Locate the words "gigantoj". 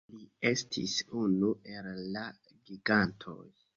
2.71-3.37